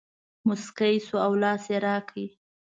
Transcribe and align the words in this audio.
مسکی 0.47 0.93
شو 1.05 1.17
او 1.25 1.31
لاس 1.43 1.63
یې 1.71 1.77
راکړ. 1.87 2.17